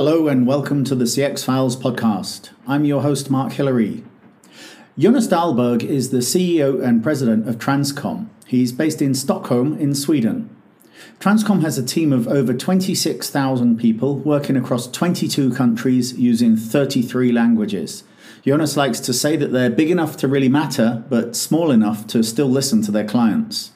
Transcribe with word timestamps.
Hello 0.00 0.28
and 0.28 0.46
welcome 0.46 0.84
to 0.84 0.94
the 0.94 1.06
CX 1.06 1.44
Files 1.44 1.74
podcast. 1.74 2.50
I'm 2.68 2.84
your 2.84 3.02
host, 3.02 3.30
Mark 3.30 3.54
Hillary. 3.54 4.04
Jonas 4.96 5.26
Dahlberg 5.26 5.82
is 5.82 6.10
the 6.10 6.18
CEO 6.18 6.80
and 6.80 7.02
president 7.02 7.48
of 7.48 7.58
Transcom. 7.58 8.28
He's 8.46 8.70
based 8.70 9.02
in 9.02 9.12
Stockholm, 9.12 9.76
in 9.76 9.96
Sweden. 9.96 10.54
Transcom 11.18 11.62
has 11.62 11.78
a 11.78 11.84
team 11.84 12.12
of 12.12 12.28
over 12.28 12.54
26,000 12.54 13.76
people 13.76 14.18
working 14.18 14.56
across 14.56 14.86
22 14.86 15.52
countries 15.52 16.12
using 16.12 16.56
33 16.56 17.32
languages. 17.32 18.04
Jonas 18.46 18.76
likes 18.76 19.00
to 19.00 19.12
say 19.12 19.34
that 19.34 19.50
they're 19.50 19.68
big 19.68 19.90
enough 19.90 20.16
to 20.18 20.28
really 20.28 20.48
matter, 20.48 21.02
but 21.08 21.34
small 21.34 21.72
enough 21.72 22.06
to 22.06 22.22
still 22.22 22.48
listen 22.48 22.82
to 22.82 22.92
their 22.92 23.04
clients. 23.04 23.72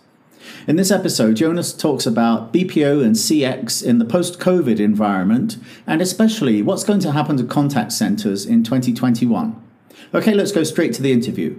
In 0.69 0.77
this 0.77 0.93
episode, 0.93 1.35
Jonas 1.35 1.73
talks 1.73 2.07
about 2.07 2.53
BPO 2.53 3.05
and 3.05 3.17
CX 3.17 3.83
in 3.85 3.99
the 3.99 4.05
post 4.05 4.39
COVID 4.39 4.79
environment, 4.79 5.57
and 5.89 6.01
especially 6.01 6.63
what's 6.63 6.85
going 6.85 7.01
to 7.01 7.11
happen 7.11 7.37
to 7.39 7.45
contact 7.45 7.91
centers 7.91 8.47
in 8.47 8.63
2021. 8.63 9.61
Okay, 10.15 10.35
let's 10.35 10.53
go 10.53 10.63
straight 10.63 10.93
to 10.95 11.03
the 11.03 11.11
interview. 11.11 11.59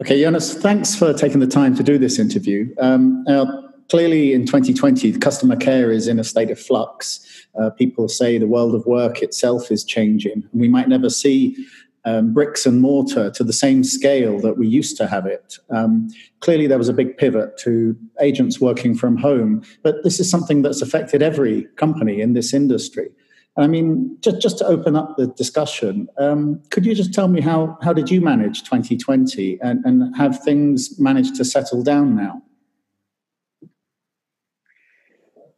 Okay, 0.00 0.22
Jonas, 0.22 0.54
thanks 0.54 0.94
for 0.94 1.12
taking 1.12 1.40
the 1.40 1.48
time 1.48 1.74
to 1.74 1.82
do 1.82 1.98
this 1.98 2.20
interview. 2.20 2.72
Um, 2.78 3.24
now, 3.24 3.70
clearly 3.88 4.32
in 4.32 4.46
2020, 4.46 5.18
customer 5.18 5.56
care 5.56 5.90
is 5.90 6.06
in 6.06 6.20
a 6.20 6.24
state 6.24 6.52
of 6.52 6.60
flux. 6.60 7.46
Uh, 7.60 7.70
people 7.70 8.08
say 8.08 8.38
the 8.38 8.46
world 8.46 8.76
of 8.76 8.86
work 8.86 9.22
itself 9.22 9.72
is 9.72 9.82
changing. 9.82 10.48
We 10.52 10.68
might 10.68 10.88
never 10.88 11.10
see 11.10 11.56
um, 12.04 12.32
bricks 12.32 12.66
and 12.66 12.80
mortar 12.80 13.30
to 13.30 13.44
the 13.44 13.52
same 13.52 13.84
scale 13.84 14.40
that 14.40 14.58
we 14.58 14.66
used 14.66 14.96
to 14.98 15.06
have 15.06 15.26
it. 15.26 15.58
Um, 15.70 16.08
clearly, 16.40 16.66
there 16.66 16.78
was 16.78 16.88
a 16.88 16.92
big 16.92 17.16
pivot 17.16 17.56
to 17.58 17.96
agents 18.20 18.60
working 18.60 18.94
from 18.94 19.16
home, 19.16 19.62
but 19.82 20.02
this 20.04 20.20
is 20.20 20.30
something 20.30 20.62
that's 20.62 20.82
affected 20.82 21.22
every 21.22 21.64
company 21.76 22.20
in 22.20 22.34
this 22.34 22.52
industry. 22.52 23.08
And 23.56 23.64
I 23.64 23.68
mean, 23.68 24.16
just, 24.20 24.40
just 24.40 24.58
to 24.58 24.66
open 24.66 24.96
up 24.96 25.16
the 25.16 25.28
discussion, 25.28 26.08
um, 26.18 26.60
could 26.70 26.84
you 26.84 26.94
just 26.94 27.14
tell 27.14 27.28
me 27.28 27.40
how, 27.40 27.78
how 27.82 27.92
did 27.92 28.10
you 28.10 28.20
manage 28.20 28.64
2020 28.64 29.60
and, 29.62 29.84
and 29.84 30.14
have 30.16 30.42
things 30.42 30.98
managed 30.98 31.36
to 31.36 31.44
settle 31.44 31.82
down 31.82 32.16
now? 32.16 32.42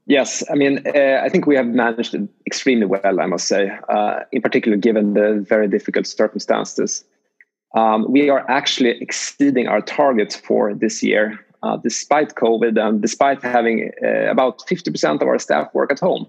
Yes, 0.07 0.45
I 0.49 0.55
mean, 0.55 0.83
uh, 0.87 1.21
I 1.25 1.29
think 1.29 1.47
we 1.47 1.57
have 1.57 1.67
managed 1.67 2.15
extremely 2.47 2.87
well, 2.87 3.21
I 3.21 3.27
must 3.27 3.49
say, 3.49 3.73
uh, 3.89 4.21
in 4.31 4.41
particular, 4.41 4.77
given 4.77 5.15
the 5.15 5.45
very 5.49 5.67
difficult 5.67 6.07
circumstances. 6.07 7.05
Um, 7.75 8.11
we 8.11 8.31
are 8.31 8.49
actually 8.49 8.91
exceeding 9.03 9.67
our 9.67 9.81
targets 9.81 10.37
for 10.37 10.73
this 10.75 11.03
year, 11.03 11.45
uh, 11.65 11.77
despite 11.79 12.37
COVID 12.37 12.81
and 12.81 13.03
despite 13.03 13.43
having 13.43 13.91
uh, 14.05 14.31
about 14.31 14.61
50% 14.69 15.23
of 15.23 15.29
our 15.29 15.41
staff 15.41 15.75
work 15.75 15.91
at 15.91 15.99
home. 15.99 16.27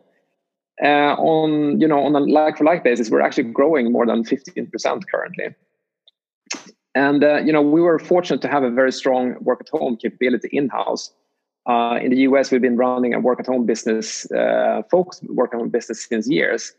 Uh, 0.84 1.14
on, 1.18 1.80
you 1.80 1.88
know, 1.88 2.04
on 2.04 2.16
a 2.16 2.20
like-for-like 2.20 2.84
basis, 2.84 3.12
we're 3.12 3.22
actually 3.22 3.44
growing 3.44 3.92
more 3.92 4.08
than 4.08 4.24
15% 4.24 5.04
currently. 5.12 5.56
And, 6.96 7.24
uh, 7.24 7.38
you 7.38 7.54
know, 7.54 7.62
we 7.62 7.82
were 7.82 8.00
fortunate 8.00 8.42
to 8.42 8.48
have 8.48 8.64
a 8.64 8.72
very 8.72 8.92
strong 8.92 9.36
work-at-home 9.42 9.98
capability 9.98 10.50
in-house 10.52 11.12
uh, 11.68 12.00
in 12.02 12.12
the 12.12 12.22
US, 12.22 12.50
we've 12.50 12.62
been 12.62 12.78
running 12.78 13.14
a 13.14 13.20
work 13.20 13.40
at 13.40 13.46
home 13.46 13.66
business, 13.66 14.30
uh, 14.32 14.82
work 15.24 15.54
at 15.54 15.60
home 15.60 15.70
business 15.70 16.06
since 16.06 16.28
years. 16.28 16.74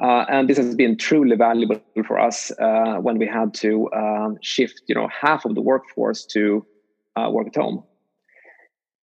Uh, 0.00 0.24
and 0.28 0.48
this 0.48 0.56
has 0.56 0.74
been 0.74 0.96
truly 0.96 1.36
valuable 1.36 1.80
for 2.06 2.18
us 2.18 2.52
uh, 2.60 2.96
when 2.96 3.18
we 3.18 3.26
had 3.26 3.52
to 3.52 3.90
um, 3.92 4.38
shift, 4.42 4.82
you 4.86 4.94
know, 4.94 5.08
half 5.08 5.44
of 5.44 5.54
the 5.54 5.60
workforce 5.60 6.24
to 6.24 6.64
uh, 7.16 7.28
work 7.30 7.48
at 7.48 7.56
home. 7.56 7.82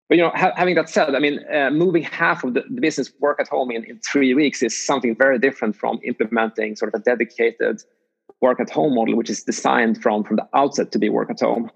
But 0.08 0.19
you 0.19 0.25
know, 0.25 0.33
ha- 0.34 0.52
having 0.56 0.75
that 0.75 0.89
said, 0.89 1.14
I 1.14 1.20
mean, 1.20 1.39
uh, 1.55 1.70
moving 1.70 2.02
half 2.02 2.42
of 2.42 2.55
the, 2.55 2.64
the, 2.69 2.80
business 2.80 3.12
work 3.20 3.39
at 3.39 3.47
home 3.47 3.70
in, 3.70 3.84
in 3.84 4.00
three 4.00 4.35
weeks 4.35 4.61
is 4.61 4.74
something 4.85 5.14
very 5.14 5.39
different 5.39 5.77
from 5.77 6.01
implementing 6.02 6.74
sort 6.74 6.92
of 6.92 7.01
a 7.01 7.05
dedicated 7.05 7.83
work 8.40 8.58
at 8.58 8.70
home 8.70 8.96
model, 8.96 9.14
which 9.17 9.30
is 9.30 9.45
designed 9.45 10.02
from 10.02 10.24
from 10.24 10.36
the 10.36 10.48
outset 10.52 10.90
to 10.92 10.98
be 10.98 11.08
work 11.08 11.30
at 11.30 11.39
home. 11.39 11.70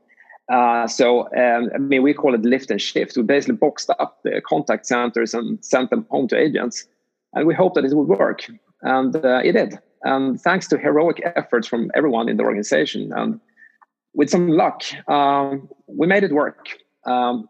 Uh, 0.53 0.87
so, 0.87 1.23
um, 1.35 1.71
I 1.75 1.79
mean, 1.79 2.03
we 2.03 2.13
call 2.13 2.35
it 2.35 2.43
lift 2.43 2.71
and 2.71 2.81
shift. 2.81 3.17
We 3.17 3.23
basically 3.23 3.57
boxed 3.57 3.91
up 3.99 4.19
the 4.25 4.43
contact 4.47 4.87
centers 4.87 5.33
and 5.33 5.65
sent 5.65 5.91
them 5.91 6.07
home 6.11 6.29
to 6.29 6.39
agents. 6.39 6.87
And 7.33 7.47
we 7.47 7.55
hoped 7.55 7.77
that 7.77 7.85
it 7.85 7.95
would 7.95 8.09
work. 8.09 8.45
And 8.83 9.17
uh, 9.17 9.41
it 9.43 9.53
did. 9.53 9.79
And 10.03 10.39
thanks 10.41 10.69
to 10.69 10.79
heroic 10.79 11.23
efforts 11.25 11.67
from 11.67 11.91
everyone 11.95 12.29
in 12.29 12.37
the 12.37 12.45
organization 12.45 13.13
and 13.13 13.41
with 14.15 14.31
some 14.31 14.49
luck, 14.49 14.83
um, 15.09 15.69
we 15.87 16.07
made 16.07 16.25
it 16.25 16.33
work. 16.33 16.69
Um, 17.05 17.49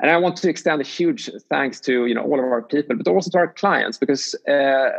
and 0.00 0.10
I 0.10 0.16
want 0.16 0.36
to 0.36 0.48
extend 0.48 0.80
a 0.80 0.84
huge 0.84 1.28
thanks 1.48 1.80
to 1.80 2.06
you 2.06 2.14
know 2.14 2.22
all 2.22 2.38
of 2.38 2.44
our 2.44 2.62
people, 2.62 2.96
but 2.96 3.08
also 3.08 3.30
to 3.30 3.38
our 3.38 3.52
clients 3.52 3.98
because 3.98 4.34
uh, 4.48 4.90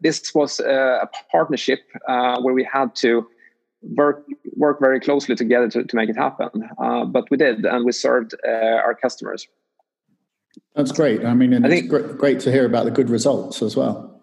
this 0.00 0.34
was 0.34 0.60
uh, 0.60 1.00
a 1.02 1.08
partnership 1.30 1.80
uh, 2.08 2.40
where 2.40 2.54
we 2.54 2.64
had 2.64 2.94
to 2.96 3.26
work 3.82 4.24
work 4.56 4.80
very 4.80 5.00
closely 5.00 5.34
together 5.34 5.68
to, 5.68 5.84
to 5.84 5.96
make 5.96 6.08
it 6.08 6.16
happen. 6.16 6.68
Uh, 6.78 7.04
but 7.04 7.30
we 7.30 7.36
did, 7.36 7.64
and 7.64 7.84
we 7.84 7.92
served 7.92 8.34
uh, 8.46 8.50
our 8.50 8.94
customers. 8.94 9.46
That's 10.74 10.92
great. 10.92 11.24
I 11.24 11.34
mean, 11.34 11.64
I 11.64 11.68
think, 11.68 11.92
it's 11.92 12.14
great 12.14 12.40
to 12.40 12.52
hear 12.52 12.64
about 12.64 12.84
the 12.84 12.90
good 12.90 13.10
results 13.10 13.62
as 13.62 13.76
well. 13.76 14.16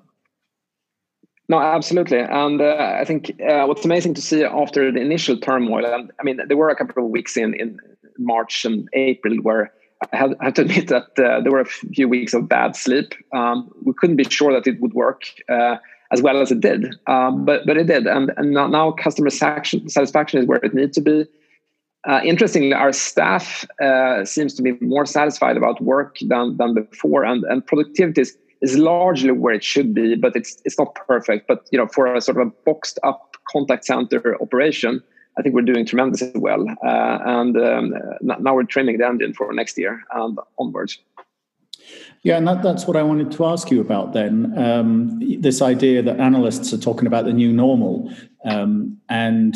No, 1.49 1.59
absolutely. 1.59 2.19
And 2.19 2.61
uh, 2.61 2.97
I 2.99 3.05
think 3.05 3.29
uh, 3.41 3.65
what's 3.65 3.85
amazing 3.85 4.13
to 4.15 4.21
see 4.21 4.43
after 4.43 4.91
the 4.91 4.99
initial 4.99 5.37
turmoil, 5.37 5.85
and 5.85 6.11
I 6.19 6.23
mean, 6.23 6.39
there 6.47 6.57
were 6.57 6.69
a 6.69 6.75
couple 6.75 7.03
of 7.03 7.11
weeks 7.11 7.37
in, 7.37 7.53
in 7.55 7.77
March 8.17 8.65
and 8.65 8.87
April 8.93 9.35
where 9.37 9.73
I 10.11 10.17
have, 10.17 10.53
to 10.55 10.61
admit 10.61 10.87
that 10.87 11.07
uh, 11.17 11.41
there 11.41 11.51
were 11.51 11.61
a 11.61 11.65
few 11.65 12.07
weeks 12.07 12.33
of 12.33 12.47
bad 12.47 12.75
sleep. 12.75 13.13
Um, 13.33 13.69
we 13.83 13.93
couldn't 13.93 14.15
be 14.15 14.23
sure 14.23 14.53
that 14.53 14.67
it 14.67 14.79
would 14.81 14.93
work. 14.93 15.23
As 16.13 16.21
well 16.21 16.39
as 16.41 16.51
it 16.51 16.61
did. 16.61 16.93
Um, 17.07 17.43
but 17.43 17.65
but 17.65 17.75
it 17.75 17.87
did, 17.87 18.05
and 18.05 18.31
and 18.37 18.51
now 18.51 18.91
customer 18.91 19.31
satisfaction 19.31 20.39
is 20.41 20.45
where 20.47 20.59
it 20.63 20.73
needs 20.73 20.95
to 20.95 21.01
be. 21.01 21.25
Uh, 22.07 22.19
interestingly, 22.23 22.73
our 22.73 22.91
staff 22.91 23.65
uh, 23.81 24.25
seems 24.25 24.53
to 24.55 24.61
be 24.61 24.73
more 24.81 25.05
satisfied 25.05 25.57
about 25.57 25.81
work 25.81 26.17
than 26.27 26.55
than 26.57 26.73
before, 26.75 27.23
and 27.23 27.43
and 27.45 27.65
productivity 27.65 28.21
is, 28.21 28.37
is 28.61 28.77
largely 28.77 29.31
where 29.31 29.55
it 29.55 29.63
should 29.63 29.93
be, 29.93 30.15
but 30.15 30.35
it's 30.35 30.61
it's 30.65 30.77
not 30.77 30.93
perfect. 31.07 31.47
But 31.47 31.67
you 31.71 31.79
know, 31.79 31.87
for 31.87 32.13
a 32.13 32.21
sort 32.21 32.39
of 32.39 32.47
a 32.47 32.51
boxed 32.65 32.99
up 33.03 33.35
contact 33.51 33.85
center 33.85 34.37
operation, 34.41 35.01
I 35.37 35.41
think 35.41 35.55
we're 35.55 35.61
doing 35.61 35.85
tremendously 35.85 36.31
well, 36.35 36.63
uh, 36.85 37.19
and 37.25 37.57
um, 37.57 37.95
now 38.21 38.53
we're 38.53 38.63
trimming 38.63 38.97
the 38.97 39.07
engine 39.07 39.33
for 39.33 39.51
next 39.53 39.77
year 39.77 40.03
and 40.13 40.37
onwards. 40.59 40.99
Yeah, 42.23 42.37
and 42.37 42.47
that, 42.47 42.63
that's 42.63 42.87
what 42.87 42.95
I 42.95 43.03
wanted 43.03 43.31
to 43.33 43.45
ask 43.45 43.69
you 43.69 43.81
about 43.81 44.13
then. 44.13 44.57
Um, 44.57 45.19
this 45.41 45.61
idea 45.61 46.01
that 46.01 46.21
analysts 46.21 46.73
are 46.73 46.77
talking 46.77 47.05
about 47.05 47.25
the 47.25 47.33
new 47.33 47.51
normal, 47.51 48.09
um, 48.45 48.97
and 49.09 49.55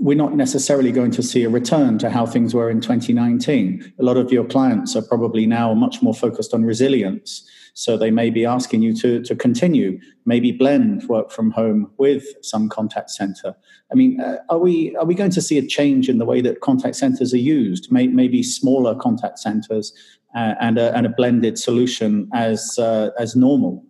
we're 0.00 0.16
not 0.16 0.34
necessarily 0.34 0.90
going 0.90 1.12
to 1.12 1.22
see 1.22 1.44
a 1.44 1.48
return 1.48 1.96
to 1.98 2.10
how 2.10 2.26
things 2.26 2.54
were 2.54 2.68
in 2.70 2.80
2019. 2.80 3.94
A 4.00 4.02
lot 4.02 4.16
of 4.16 4.32
your 4.32 4.44
clients 4.44 4.96
are 4.96 5.02
probably 5.02 5.46
now 5.46 5.74
much 5.74 6.02
more 6.02 6.12
focused 6.12 6.52
on 6.52 6.64
resilience. 6.64 7.48
So 7.78 7.98
they 7.98 8.10
may 8.10 8.30
be 8.30 8.46
asking 8.46 8.80
you 8.80 8.94
to, 8.94 9.22
to 9.22 9.36
continue, 9.36 10.00
maybe 10.24 10.50
blend 10.50 11.06
work 11.10 11.30
from 11.30 11.50
home 11.50 11.90
with 11.98 12.24
some 12.40 12.70
contact 12.70 13.10
center. 13.10 13.54
I 13.92 13.94
mean, 13.94 14.18
uh, 14.18 14.38
are 14.48 14.58
we 14.58 14.96
are 14.96 15.04
we 15.04 15.14
going 15.14 15.30
to 15.32 15.42
see 15.42 15.58
a 15.58 15.66
change 15.66 16.08
in 16.08 16.16
the 16.16 16.24
way 16.24 16.40
that 16.40 16.62
contact 16.62 16.96
centers 16.96 17.34
are 17.34 17.38
used? 17.58 17.92
May, 17.92 18.06
maybe 18.06 18.42
smaller 18.42 18.94
contact 18.94 19.38
centers 19.38 19.92
uh, 20.34 20.54
and, 20.58 20.78
a, 20.78 20.96
and 20.96 21.04
a 21.04 21.10
blended 21.10 21.58
solution 21.58 22.30
as 22.32 22.78
uh, 22.78 23.10
as 23.18 23.36
normal. 23.36 23.84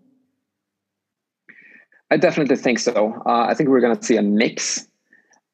I 2.10 2.16
definitely 2.16 2.56
think 2.56 2.80
so. 2.80 3.14
Uh, 3.24 3.46
I 3.48 3.54
think 3.54 3.68
we're 3.68 3.80
going 3.80 3.96
to 3.96 4.04
see 4.04 4.16
a 4.16 4.22
mix, 4.22 4.84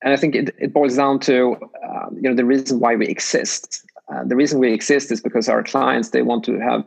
and 0.03 0.15
I 0.15 0.17
think 0.17 0.35
it, 0.35 0.55
it 0.59 0.73
boils 0.73 0.97
down 0.97 1.21
to 1.21 1.57
uh, 1.87 2.07
you 2.15 2.23
know 2.23 2.35
the 2.35 2.47
reason 2.47 2.81
why 2.81 2.97
we 2.97 3.09
exist. 3.09 3.85
Uh, 4.11 4.25
the 4.25 4.37
reason 4.37 4.59
we 4.59 4.73
exist 4.73 5.13
is 5.13 5.21
because 5.21 5.51
our 5.51 5.63
clients 5.63 6.11
they 6.11 6.23
want 6.23 6.45
to 6.45 6.59
have 6.59 6.85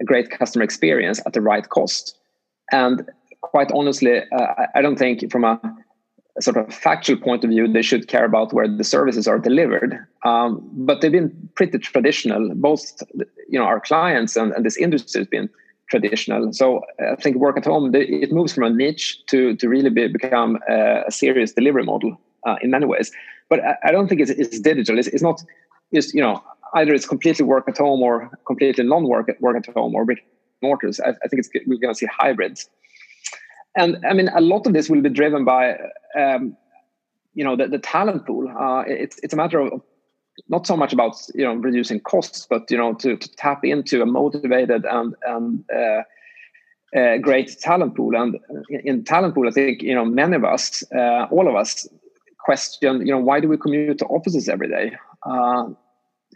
a 0.00 0.04
great 0.04 0.30
customer 0.30 0.64
experience 0.64 1.20
at 1.26 1.32
the 1.32 1.40
right 1.40 1.68
cost. 1.68 2.16
And 2.72 3.08
quite 3.40 3.70
honestly, 3.72 4.20
uh, 4.32 4.66
I 4.74 4.82
don't 4.82 4.98
think 4.98 5.30
from 5.30 5.44
a, 5.44 5.60
sort 6.40 6.56
of 6.56 6.72
factual 6.72 7.18
point 7.18 7.44
of 7.44 7.50
view 7.50 7.70
they 7.70 7.82
should 7.82 8.08
care 8.08 8.24
about 8.24 8.52
where 8.52 8.68
the 8.68 8.84
services 8.84 9.26
are 9.26 9.38
delivered. 9.38 9.98
Um, 10.24 10.66
but 10.72 11.00
they've 11.00 11.12
been 11.12 11.50
pretty 11.54 11.78
traditional. 11.78 12.54
Both 12.54 13.02
you 13.48 13.58
know 13.58 13.64
our 13.64 13.80
clients 13.80 14.36
and, 14.36 14.52
and 14.52 14.64
this 14.64 14.76
industry 14.76 15.20
has 15.20 15.28
been 15.28 15.50
traditional. 15.90 16.52
So 16.52 16.82
I 17.00 17.16
think 17.16 17.36
work 17.36 17.56
at 17.58 17.64
home 17.64 17.94
it 17.94 18.32
moves 18.32 18.54
from 18.54 18.64
a 18.64 18.70
niche 18.70 19.18
to 19.26 19.56
to 19.56 19.68
really 19.68 19.90
be, 19.90 20.08
become 20.08 20.58
a, 20.68 21.02
a 21.08 21.10
serious 21.10 21.52
delivery 21.52 21.84
model 21.84 22.18
uh, 22.46 22.56
in 22.62 22.70
many 22.70 22.86
ways. 22.86 23.10
But 23.48 23.60
I, 23.64 23.76
I 23.84 23.90
don't 23.90 24.08
think 24.08 24.20
it's, 24.20 24.30
it's 24.30 24.60
digital. 24.60 24.98
It's, 24.98 25.08
it's 25.08 25.22
not 25.22 25.42
just 25.92 26.14
you 26.14 26.22
know 26.22 26.42
either 26.74 26.94
it's 26.94 27.06
completely 27.06 27.44
work 27.44 27.68
at 27.68 27.78
home 27.78 28.02
or 28.02 28.30
completely 28.46 28.84
non-work 28.84 29.28
at 29.28 29.40
work 29.40 29.56
at 29.56 29.74
home 29.74 29.94
or 29.94 30.04
brick 30.04 30.24
mortars. 30.62 31.00
I, 31.00 31.10
I 31.24 31.28
think 31.28 31.44
we're 31.66 31.78
going 31.78 31.94
to 31.94 31.98
see 31.98 32.06
hybrids, 32.06 32.68
and 33.76 34.04
I 34.08 34.12
mean 34.12 34.28
a 34.34 34.40
lot 34.40 34.66
of 34.66 34.72
this 34.72 34.88
will 34.88 35.00
be 35.00 35.08
driven 35.08 35.44
by 35.44 35.76
um, 36.18 36.56
you 37.34 37.44
know 37.44 37.56
the, 37.56 37.68
the 37.68 37.78
talent 37.78 38.26
pool. 38.26 38.48
Uh, 38.48 38.84
it's 38.86 39.18
it's 39.22 39.34
a 39.34 39.36
matter 39.36 39.60
of 39.60 39.80
not 40.48 40.66
so 40.66 40.76
much 40.76 40.92
about 40.92 41.16
you 41.34 41.44
know 41.44 41.54
reducing 41.54 42.00
costs, 42.00 42.46
but 42.48 42.70
you 42.70 42.76
know 42.76 42.94
to, 42.94 43.16
to 43.16 43.32
tap 43.36 43.64
into 43.64 44.02
a 44.02 44.06
motivated 44.06 44.84
and 44.84 45.14
and 45.26 45.64
uh, 45.74 46.02
uh, 46.98 47.18
great 47.18 47.58
talent 47.60 47.96
pool. 47.96 48.16
And 48.16 48.38
in, 48.84 49.04
talent 49.04 49.34
pool, 49.34 49.48
I 49.48 49.52
think 49.52 49.82
you 49.82 49.94
know 49.94 50.04
many 50.04 50.36
of 50.36 50.44
us, 50.44 50.82
uh, 50.94 51.26
all 51.30 51.48
of 51.48 51.54
us, 51.54 51.88
question 52.40 53.06
you 53.06 53.12
know 53.12 53.18
why 53.18 53.40
do 53.40 53.48
we 53.48 53.56
commute 53.56 53.98
to 53.98 54.06
offices 54.06 54.48
every 54.48 54.68
day? 54.68 54.96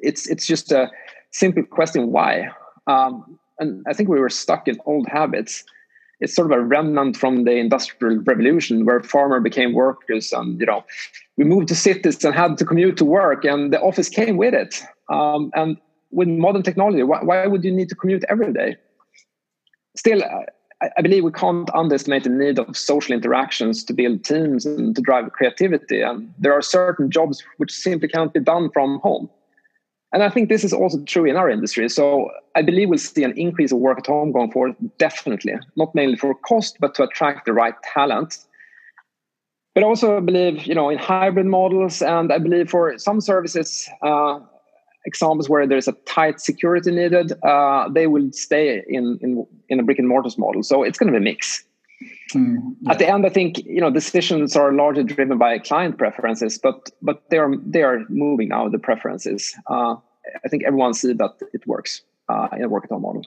It's 0.05 0.29
it's 0.29 0.47
just 0.47 0.73
a 0.73 0.91
simple 1.31 1.65
question 1.65 2.13
why. 2.13 2.49
Um, 2.87 3.39
and 3.59 3.85
I 3.89 3.93
think 3.93 4.09
we 4.09 4.21
were 4.21 4.31
stuck 4.31 4.69
in 4.69 4.79
old 4.87 5.09
habits. 5.09 5.65
It's 6.21 6.35
sort 6.35 6.51
of 6.51 6.59
a 6.59 6.63
remnant 6.63 7.17
from 7.17 7.45
the 7.45 7.53
industrial 7.53 8.23
revolution 8.23 8.87
where 8.87 9.03
farmer 9.03 9.41
became 9.41 9.73
workers 9.73 10.33
and 10.33 10.61
you 10.61 10.67
know 10.67 10.85
we 11.37 11.45
moved 11.45 11.69
to 11.69 11.75
cities 11.75 12.25
and 12.25 12.35
had 12.35 12.57
to 12.59 12.65
commute 12.65 12.97
to 12.99 13.05
work 13.05 13.45
and 13.45 13.73
the 13.73 13.81
office 13.81 14.09
came 14.09 14.37
with 14.37 14.55
it. 14.55 14.83
Um, 15.11 15.51
and 15.55 15.77
with 16.11 16.29
modern 16.29 16.63
technology, 16.63 17.03
why, 17.03 17.23
why 17.23 17.47
would 17.47 17.65
you 17.65 17.73
need 17.73 17.89
to 17.89 17.95
commute 17.95 18.25
every 18.29 18.53
day? 18.53 18.77
Still, 19.97 20.23
I, 20.23 20.91
I 20.97 21.03
believe 21.03 21.25
we 21.25 21.33
can't 21.33 21.69
underestimate 21.75 22.25
the 22.25 22.31
need 22.31 22.59
of 22.59 22.77
social 22.77 23.15
interactions 23.15 23.85
to 23.85 23.93
build 23.93 24.25
teams 24.25 24.65
and 24.65 24.95
to 24.95 25.03
drive 25.03 25.33
creativity. 25.33 26.01
And 26.01 26.33
there 26.39 26.53
are 26.53 26.63
certain 26.63 27.11
jobs 27.11 27.43
which 27.57 27.73
simply 27.73 28.09
can't 28.09 28.33
be 28.33 28.41
done 28.41 28.71
from 28.73 29.01
home. 29.01 29.29
And 30.15 30.23
I 30.23 30.31
think 30.31 30.49
this 30.49 30.63
is 30.63 30.73
also 30.73 31.03
true 31.03 31.25
in 31.25 31.37
our 31.37 31.51
industry. 31.51 31.89
So 31.89 32.31
I 32.55 32.63
believe 32.63 32.89
we'll 32.89 32.99
see 32.99 33.25
an 33.25 33.37
increase 33.37 33.73
of 33.73 33.79
work 33.79 33.99
at 33.99 34.07
home 34.07 34.31
going 34.31 34.53
forward, 34.53 34.77
definitely. 34.97 35.55
Not 35.77 35.93
mainly 35.93 36.17
for 36.17 36.37
cost, 36.37 36.77
but 36.79 36.95
to 36.95 37.03
attract 37.03 37.47
the 37.47 37.53
right 37.53 37.75
talent. 37.83 38.39
But 39.75 39.83
also 39.83 40.19
I 40.19 40.21
believe, 40.21 40.67
you 40.67 40.75
know, 40.75 40.89
in 40.89 40.99
hybrid 40.99 41.47
models, 41.47 42.01
and 42.01 42.33
I 42.33 42.39
believe 42.39 42.71
for 42.71 42.97
some 42.97 43.21
services, 43.21 43.89
uh, 44.03 44.39
examples 45.05 45.49
where 45.49 45.67
there's 45.67 45.89
a 45.89 45.93
tight 46.07 46.41
security 46.41 46.93
needed, 46.93 47.33
uh, 47.43 47.89
they 47.89 48.07
will 48.07 48.31
stay 48.31 48.85
in, 48.89 49.19
in 49.21 49.45
in 49.69 49.81
a 49.81 49.83
brick 49.83 49.99
and 49.99 50.07
mortar 50.07 50.31
model. 50.39 50.63
So 50.63 50.85
it's 50.85 50.97
going 50.97 51.13
to 51.13 51.19
be 51.19 51.23
a 51.23 51.29
mix. 51.33 51.65
Mm. 52.33 52.77
At 52.89 52.99
the 52.99 53.09
end, 53.09 53.27
I 53.27 53.29
think 53.29 53.65
you 53.65 53.81
know 53.81 53.91
decisions 53.91 54.57
are 54.57 54.73
largely 54.73 55.05
driven 55.05 55.39
by 55.39 55.59
client 55.59 55.99
preferences, 55.99 56.59
but 56.59 56.91
but 57.03 57.23
they 57.31 57.39
are 57.39 57.55
they 57.65 57.83
are 57.83 58.05
moving 58.09 58.49
now 58.49 58.69
the 58.69 58.79
preferences. 58.79 59.55
Uh, 59.67 59.97
I 60.45 60.49
think 60.49 60.65
everyone 60.65 60.95
sees 60.95 61.17
that 61.17 61.35
it 61.53 61.67
works 61.67 62.03
uh, 62.29 62.49
in 62.57 62.63
a 62.65 62.69
work 62.69 62.85
at 62.85 62.91
home 62.91 63.03
model. 63.03 63.27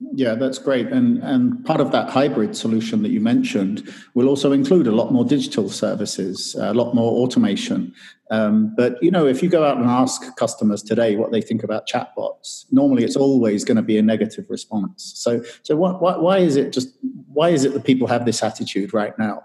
Yeah, 0.00 0.36
that's 0.36 0.58
great. 0.58 0.88
And 0.88 1.18
and 1.24 1.64
part 1.64 1.80
of 1.80 1.90
that 1.90 2.08
hybrid 2.08 2.56
solution 2.56 3.02
that 3.02 3.10
you 3.10 3.20
mentioned 3.20 3.92
will 4.14 4.28
also 4.28 4.52
include 4.52 4.86
a 4.86 4.92
lot 4.92 5.12
more 5.12 5.24
digital 5.24 5.68
services, 5.68 6.54
a 6.58 6.72
lot 6.72 6.94
more 6.94 7.12
automation. 7.20 7.92
Um, 8.30 8.74
but 8.76 9.02
you 9.02 9.10
know, 9.10 9.26
if 9.26 9.42
you 9.42 9.48
go 9.48 9.64
out 9.64 9.76
and 9.76 9.86
ask 9.86 10.36
customers 10.36 10.84
today 10.84 11.16
what 11.16 11.32
they 11.32 11.40
think 11.40 11.64
about 11.64 11.88
chatbots, 11.88 12.66
normally 12.70 13.02
it's 13.02 13.16
always 13.16 13.64
going 13.64 13.76
to 13.76 13.82
be 13.82 13.98
a 13.98 14.02
negative 14.02 14.46
response. 14.48 15.12
So 15.16 15.42
so 15.62 15.74
what, 15.74 16.00
why, 16.00 16.16
why 16.16 16.38
is 16.38 16.54
it 16.54 16.72
just 16.72 16.96
why 17.32 17.48
is 17.48 17.64
it 17.64 17.72
that 17.72 17.84
people 17.84 18.06
have 18.06 18.24
this 18.24 18.42
attitude 18.42 18.94
right 18.94 19.18
now? 19.18 19.44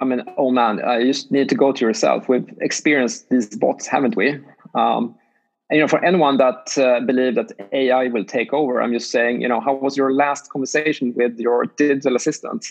I 0.00 0.04
mean, 0.04 0.22
oh 0.36 0.50
man, 0.52 0.78
you 1.00 1.06
just 1.06 1.32
need 1.32 1.48
to 1.48 1.56
go 1.56 1.72
to 1.72 1.84
yourself. 1.84 2.28
We've 2.28 2.48
experienced 2.60 3.28
these 3.30 3.56
bots, 3.56 3.88
haven't 3.88 4.16
we? 4.16 4.38
Um, 4.74 5.16
and, 5.72 5.78
you 5.78 5.82
know, 5.84 5.88
for 5.88 6.04
anyone 6.04 6.36
that 6.36 6.76
uh, 6.76 7.00
believe 7.00 7.34
that 7.36 7.50
AI 7.72 8.08
will 8.08 8.26
take 8.26 8.52
over, 8.52 8.82
I'm 8.82 8.92
just 8.92 9.10
saying, 9.10 9.40
you 9.40 9.48
know, 9.48 9.58
how 9.58 9.72
was 9.72 9.96
your 9.96 10.12
last 10.12 10.50
conversation 10.50 11.14
with 11.16 11.38
your 11.38 11.64
digital 11.64 12.14
assistant? 12.14 12.66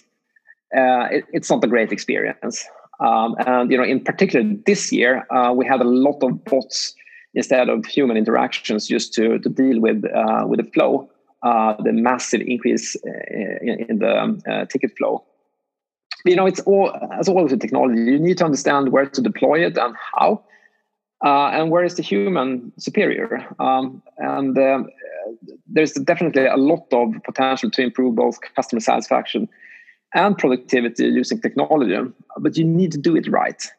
Uh, 0.77 1.07
it, 1.09 1.25
it's 1.33 1.49
not 1.49 1.63
a 1.63 1.67
great 1.67 1.91
experience. 1.91 2.63
Um, 2.99 3.35
and 3.47 3.71
you 3.71 3.77
know, 3.77 3.83
in 3.83 4.01
particular, 4.01 4.47
this 4.67 4.91
year 4.91 5.25
uh, 5.31 5.51
we 5.51 5.65
had 5.65 5.81
a 5.81 5.83
lot 5.83 6.21
of 6.21 6.45
bots 6.45 6.93
instead 7.33 7.69
of 7.69 7.83
human 7.87 8.17
interactions, 8.17 8.87
just 8.87 9.15
to 9.15 9.39
to 9.39 9.49
deal 9.49 9.81
with 9.81 10.05
uh, 10.05 10.45
with 10.47 10.63
the 10.63 10.71
flow, 10.71 11.09
uh, 11.41 11.73
the 11.81 11.93
massive 11.93 12.41
increase 12.41 12.95
uh, 12.97 13.09
in, 13.61 13.83
in 13.89 13.97
the 13.97 14.15
um, 14.15 14.43
ticket 14.69 14.95
flow. 14.95 15.23
You 16.23 16.35
know, 16.35 16.45
it's 16.45 16.59
all 16.59 16.95
as 17.19 17.27
always 17.27 17.49
with 17.49 17.61
technology. 17.61 17.99
You 17.99 18.19
need 18.19 18.37
to 18.37 18.45
understand 18.45 18.89
where 18.89 19.07
to 19.07 19.21
deploy 19.21 19.65
it 19.65 19.75
and 19.75 19.95
how 20.13 20.43
uh, 21.23 21.47
and 21.47 21.69
where 21.69 21.83
is 21.83 21.95
the 21.95 22.03
human 22.03 22.71
superior? 22.77 23.45
Um, 23.59 24.01
and 24.17 24.57
um, 24.57 24.89
there's 25.67 25.93
definitely 25.93 26.45
a 26.45 26.57
lot 26.57 26.85
of 26.91 27.13
potential 27.23 27.69
to 27.71 27.81
improve 27.81 28.15
both 28.15 28.39
customer 28.55 28.79
satisfaction 28.79 29.47
and 30.13 30.37
productivity 30.37 31.05
using 31.05 31.39
technology, 31.39 31.97
but 32.37 32.57
you 32.57 32.65
need 32.65 32.91
to 32.91 32.97
do 32.97 33.15
it 33.15 33.27
right. 33.27 33.71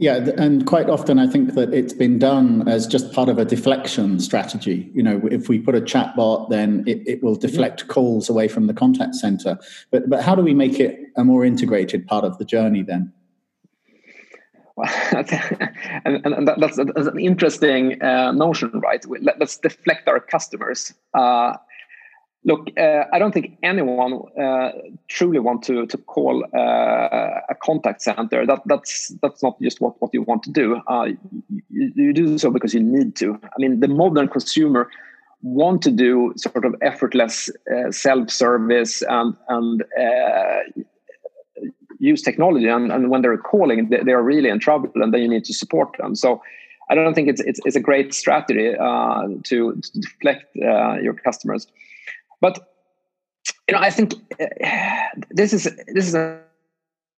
Yeah, 0.00 0.30
and 0.36 0.64
quite 0.64 0.88
often 0.88 1.18
I 1.18 1.26
think 1.26 1.54
that 1.54 1.74
it's 1.74 1.92
been 1.92 2.20
done 2.20 2.68
as 2.68 2.86
just 2.86 3.12
part 3.12 3.28
of 3.28 3.36
a 3.36 3.44
deflection 3.44 4.20
strategy. 4.20 4.88
You 4.94 5.02
know, 5.02 5.20
if 5.28 5.48
we 5.48 5.58
put 5.58 5.74
a 5.74 5.80
chatbot, 5.80 6.50
then 6.50 6.84
it, 6.86 7.02
it 7.04 7.22
will 7.22 7.34
deflect 7.34 7.88
calls 7.88 8.30
away 8.30 8.46
from 8.46 8.68
the 8.68 8.74
contact 8.74 9.16
center. 9.16 9.58
But 9.90 10.08
but 10.08 10.22
how 10.22 10.36
do 10.36 10.42
we 10.42 10.54
make 10.54 10.78
it 10.78 11.00
a 11.16 11.24
more 11.24 11.44
integrated 11.44 12.06
part 12.06 12.24
of 12.24 12.38
the 12.38 12.44
journey 12.44 12.84
then? 12.84 13.12
and, 16.04 16.24
and 16.24 16.48
that, 16.48 16.56
that's, 16.58 16.76
that's, 16.76 17.08
an 17.08 17.18
interesting 17.18 18.00
uh, 18.02 18.32
notion, 18.32 18.70
right? 18.80 19.04
Let, 19.20 19.40
us 19.40 19.56
deflect 19.56 20.08
our 20.08 20.20
customers. 20.20 20.92
Uh, 21.14 21.54
look, 22.44 22.68
uh, 22.78 23.04
I 23.12 23.18
don't 23.18 23.32
think 23.32 23.58
anyone 23.62 24.22
uh, 24.40 24.72
truly 25.08 25.38
want 25.38 25.62
to 25.64 25.86
to 25.86 25.98
call 25.98 26.44
uh, 26.54 27.40
a 27.48 27.54
contact 27.62 28.02
center. 28.02 28.46
That 28.46 28.62
that's 28.66 29.12
that's 29.22 29.42
not 29.42 29.60
just 29.60 29.80
what, 29.80 30.00
what 30.00 30.12
you 30.12 30.22
want 30.22 30.42
to 30.44 30.50
do. 30.50 30.80
Uh, 30.86 31.08
you, 31.70 31.92
you, 31.94 32.12
do 32.12 32.38
so 32.38 32.50
because 32.50 32.74
you 32.74 32.80
need 32.80 33.16
to. 33.16 33.38
I 33.42 33.58
mean, 33.58 33.80
the 33.80 33.88
modern 33.88 34.28
consumer 34.28 34.90
want 35.42 35.82
to 35.82 35.90
do 35.90 36.32
sort 36.36 36.64
of 36.64 36.74
effortless 36.82 37.50
self 37.90 38.30
service 38.30 39.02
and 39.02 39.34
and 39.48 39.84
use 41.98 42.22
technology 42.22 42.68
and, 42.68 42.92
and 42.92 43.10
when 43.10 43.22
they're 43.22 43.36
calling 43.36 43.88
they, 43.88 44.02
they, 44.02 44.12
are 44.12 44.22
really 44.22 44.48
in 44.48 44.58
trouble 44.58 44.90
and 44.94 45.12
then 45.12 45.20
you 45.20 45.28
need 45.28 45.44
to 45.44 45.54
support 45.54 45.96
them. 45.98 46.14
So 46.14 46.42
i 46.90 46.94
don't 46.94 47.14
think 47.14 47.28
it's 47.28 47.40
it's, 47.40 47.60
it's 47.66 47.76
a 47.76 47.80
great 47.80 48.14
strategy 48.14 48.74
uh, 48.74 49.22
to, 49.44 49.74
to, 49.74 50.00
deflect 50.00 50.44
uh, 50.62 50.94
your 50.94 51.14
customers. 51.14 51.66
But 52.40 52.54
you 53.68 53.74
know 53.74 53.80
i 53.80 53.90
think 53.90 54.14
uh, 54.40 54.46
this 55.30 55.52
is 55.52 55.64
this 55.94 56.06
is 56.06 56.14
an 56.14 56.38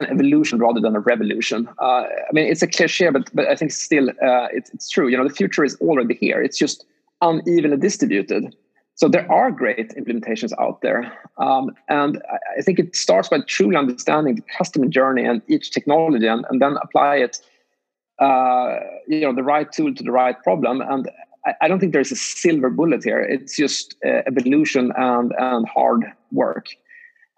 evolution 0.08 0.58
rather 0.58 0.80
than 0.80 0.96
a 0.96 1.00
revolution. 1.00 1.68
Uh, 1.80 2.04
i 2.28 2.32
mean 2.32 2.46
it's 2.46 2.62
a 2.62 2.66
cliche 2.66 3.10
but 3.10 3.28
but 3.34 3.46
i 3.48 3.54
think 3.54 3.72
still 3.72 4.08
uh, 4.10 4.48
it's, 4.52 4.70
it's 4.70 4.88
true. 4.88 5.08
You 5.08 5.16
know 5.16 5.28
the 5.28 5.34
future 5.34 5.64
is 5.64 5.76
already 5.80 6.14
here. 6.14 6.40
It's 6.42 6.58
just 6.58 6.86
unevenly 7.20 7.76
distributed 7.76 8.54
so 8.98 9.08
there 9.08 9.30
are 9.30 9.52
great 9.52 9.90
implementations 9.90 10.50
out 10.58 10.82
there. 10.82 11.12
Um, 11.36 11.70
and 11.88 12.20
I 12.58 12.62
think 12.62 12.80
it 12.80 12.96
starts 12.96 13.28
by 13.28 13.38
truly 13.46 13.76
understanding 13.76 14.34
the 14.34 14.42
customer 14.58 14.86
journey 14.86 15.24
and 15.24 15.40
each 15.46 15.70
technology 15.70 16.26
and, 16.26 16.44
and 16.50 16.60
then 16.60 16.76
apply 16.82 17.18
it, 17.18 17.40
uh, 18.18 18.78
you 19.06 19.20
know, 19.20 19.32
the 19.32 19.44
right 19.44 19.70
tool 19.70 19.94
to 19.94 20.02
the 20.02 20.10
right 20.10 20.36
problem. 20.42 20.80
And 20.80 21.08
I, 21.46 21.54
I 21.62 21.68
don't 21.68 21.78
think 21.78 21.92
there's 21.92 22.10
a 22.10 22.16
silver 22.16 22.70
bullet 22.70 23.04
here. 23.04 23.20
It's 23.20 23.56
just 23.56 23.94
uh, 24.04 24.22
evolution 24.26 24.92
and, 24.96 25.32
and 25.38 25.68
hard 25.68 26.04
work. 26.32 26.66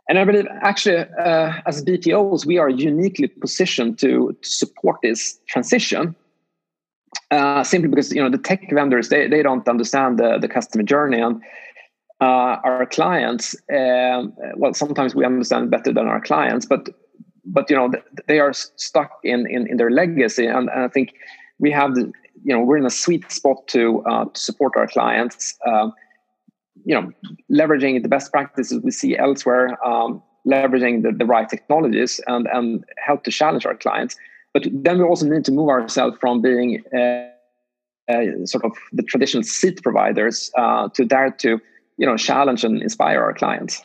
And 0.09 0.19
I 0.19 0.25
believe 0.25 0.47
actually, 0.63 1.05
uh, 1.23 1.61
as 1.67 1.85
BPOs, 1.85 2.47
we 2.47 2.57
are 2.57 2.71
uniquely 2.71 3.29
positioned 3.29 3.99
to, 3.99 4.35
to 4.41 4.49
support 4.49 4.97
this 5.03 5.39
transition 5.47 6.17
uh, 7.31 7.63
simply 7.63 7.89
because 7.89 8.13
you 8.13 8.23
know 8.23 8.31
the 8.31 8.39
tech 8.39 8.69
vendors 8.73 9.09
they, 9.09 9.29
they 9.29 9.43
don't 9.43 9.69
understand 9.69 10.19
the, 10.19 10.39
the 10.39 10.49
customer 10.49 10.83
journey. 10.83 11.21
And 11.21 11.41
uh, 12.21 12.59
our 12.65 12.87
clients 12.87 13.55
um, 13.73 14.35
well 14.57 14.75
sometimes 14.75 15.15
we 15.15 15.25
understand 15.25 15.71
better 15.71 15.93
than 15.93 16.07
our 16.07 16.21
clients 16.21 16.67
but 16.67 16.91
but 17.45 17.71
you 17.71 17.77
know 17.77 17.91
they 18.27 18.41
are 18.41 18.53
stuck 18.53 19.13
in 19.25 19.47
in, 19.47 19.67
in 19.67 19.77
their 19.77 19.91
legacy. 19.91 20.47
And, 20.47 20.69
and, 20.69 20.85
i 20.85 20.89
think 20.89 21.15
we 21.59 21.71
have 21.71 21.95
the, 21.95 22.13
you 22.43 22.55
know 22.55 22.61
we're 22.61 22.77
in 22.77 22.87
a 22.87 22.91
sweet 22.91 23.31
spot 23.31 23.67
to 23.69 24.03
uh, 24.05 24.25
to 24.25 24.41
support 24.41 24.73
our 24.77 24.87
clients 24.87 25.57
um, 25.67 25.93
you 26.85 26.95
know 26.95 27.11
leveraging 27.51 28.03
the 28.03 28.09
best 28.09 28.31
practices 28.33 28.81
we 28.83 28.91
see 28.91 29.17
elsewhere 29.17 29.83
um, 29.87 30.23
leveraging 30.47 31.03
the, 31.03 31.13
the 31.13 31.25
right 31.25 31.49
technologies 31.49 32.21
and 32.27 32.47
and 32.53 32.85
help 32.99 33.25
to 33.25 33.31
challenge 33.31 33.65
our 33.65 33.77
clients 33.77 34.17
but 34.53 34.67
then 34.71 34.99
we 34.99 35.05
also 35.05 35.27
need 35.27 35.45
to 35.45 35.53
move 35.53 35.69
ourselves 35.69 36.17
from 36.21 36.41
being 36.41 36.83
uh, 36.95 37.29
uh, 38.11 38.45
sort 38.45 38.65
of 38.65 38.73
the 38.93 39.03
traditional 39.03 39.43
seat 39.43 39.83
providers 39.83 40.51
uh, 40.57 40.89
to 40.91 41.05
dare 41.05 41.31
to 41.31 41.61
you 41.97 42.07
know 42.07 42.17
challenge 42.17 42.65
and 42.65 42.83
inspire 42.83 43.23
our 43.23 43.35
clients. 43.35 43.83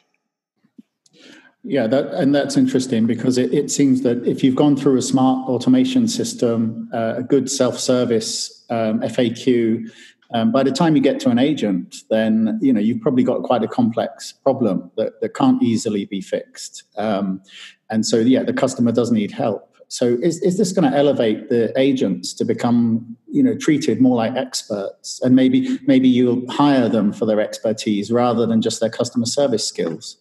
Yeah, 1.67 1.87
that, 1.87 2.13
and 2.13 2.33
that's 2.33 2.57
interesting 2.57 3.07
because 3.07 3.39
it, 3.39 3.51
it, 3.51 3.71
seems 3.71 4.03
that 4.03 4.23
if 4.23 4.43
you've 4.43 4.55
gone 4.55 4.77
through 4.77 4.97
a 4.97 5.01
smart 5.01 5.49
automation 5.49 6.07
system, 6.07 6.87
uh, 6.93 7.15
a 7.17 7.23
good 7.23 7.49
self-service 7.49 8.65
um, 8.69 8.99
FAQ, 9.01 9.89
um, 10.31 10.51
by 10.51 10.61
the 10.61 10.71
time 10.71 10.95
you 10.95 11.01
get 11.01 11.19
to 11.21 11.29
an 11.29 11.39
agent, 11.39 12.03
then 12.11 12.59
you 12.61 12.71
know 12.71 12.79
you've 12.79 13.01
probably 13.01 13.23
got 13.23 13.41
quite 13.43 13.63
a 13.63 13.67
complex 13.67 14.31
problem 14.31 14.91
that, 14.97 15.19
that 15.21 15.33
can't 15.33 15.61
easily 15.63 16.05
be 16.05 16.21
fixed. 16.21 16.83
Um, 16.97 17.41
and 17.89 18.05
so, 18.05 18.17
yeah, 18.17 18.43
the 18.43 18.53
customer 18.53 18.91
does 18.91 19.11
need 19.11 19.31
help. 19.31 19.74
So 19.87 20.17
is, 20.21 20.41
is 20.41 20.57
this 20.57 20.71
going 20.71 20.89
to 20.89 20.97
elevate 20.97 21.49
the 21.49 21.71
agents 21.79 22.33
to 22.33 22.45
become, 22.45 23.15
you 23.31 23.43
know, 23.43 23.55
treated 23.55 24.01
more 24.01 24.15
like 24.15 24.35
experts? 24.35 25.21
And 25.21 25.35
maybe 25.35 25.79
maybe 25.85 26.07
you'll 26.07 26.49
hire 26.51 26.89
them 26.89 27.13
for 27.13 27.25
their 27.25 27.39
expertise 27.39 28.11
rather 28.11 28.45
than 28.45 28.61
just 28.61 28.79
their 28.79 28.89
customer 28.89 29.25
service 29.25 29.67
skills? 29.67 30.17